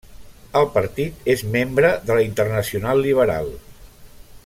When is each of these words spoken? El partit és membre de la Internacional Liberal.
El 0.61 0.63
partit 0.77 1.29
és 1.33 1.43
membre 1.57 1.93
de 2.07 2.11
la 2.19 2.25
Internacional 2.31 3.07
Liberal. 3.09 3.53